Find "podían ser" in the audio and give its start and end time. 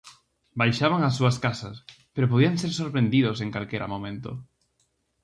2.31-2.71